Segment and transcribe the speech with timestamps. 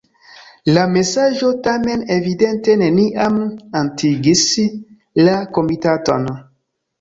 [0.75, 3.37] La mesaĝo tamen evidente neniam
[3.83, 4.43] atingis
[5.29, 6.27] la komitaton.